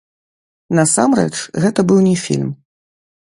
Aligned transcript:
Насамрэч, 0.77 1.35
гэта 1.65 1.79
быў 1.91 1.99
не 2.07 2.15
фільм. 2.25 2.49